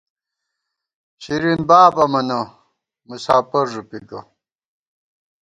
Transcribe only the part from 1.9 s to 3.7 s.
امَنہ، مساپر